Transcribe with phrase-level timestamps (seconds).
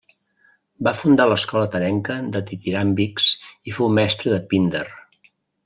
[0.87, 3.29] Va fundar l'escola atenenca de ditiràmbics
[3.71, 4.85] i fou mestre de Píndar.